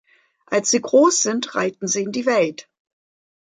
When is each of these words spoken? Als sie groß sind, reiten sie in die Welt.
Als 0.47 0.71
sie 0.71 0.81
groß 0.81 1.21
sind, 1.21 1.53
reiten 1.53 1.87
sie 1.87 2.01
in 2.01 2.11
die 2.11 2.25
Welt. 2.25 2.67